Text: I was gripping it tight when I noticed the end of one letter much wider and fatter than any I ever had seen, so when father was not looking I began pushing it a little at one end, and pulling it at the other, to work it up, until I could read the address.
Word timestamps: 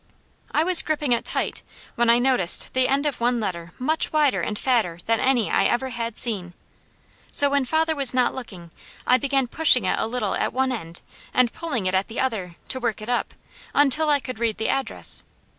I 0.51 0.63
was 0.63 0.81
gripping 0.81 1.11
it 1.11 1.23
tight 1.23 1.61
when 1.93 2.09
I 2.09 2.17
noticed 2.17 2.73
the 2.73 2.87
end 2.87 3.05
of 3.05 3.21
one 3.21 3.39
letter 3.39 3.71
much 3.77 4.11
wider 4.11 4.41
and 4.41 4.57
fatter 4.57 4.97
than 5.05 5.19
any 5.19 5.51
I 5.51 5.65
ever 5.65 5.89
had 5.89 6.17
seen, 6.17 6.55
so 7.31 7.51
when 7.51 7.65
father 7.65 7.95
was 7.95 8.11
not 8.11 8.33
looking 8.33 8.71
I 9.05 9.19
began 9.19 9.45
pushing 9.45 9.85
it 9.85 9.99
a 9.99 10.07
little 10.07 10.33
at 10.33 10.53
one 10.53 10.71
end, 10.71 11.01
and 11.35 11.53
pulling 11.53 11.85
it 11.85 11.93
at 11.93 12.07
the 12.07 12.19
other, 12.19 12.55
to 12.69 12.79
work 12.79 12.99
it 12.99 13.09
up, 13.09 13.35
until 13.75 14.09
I 14.09 14.19
could 14.19 14.39
read 14.39 14.57
the 14.57 14.69
address. 14.69 15.23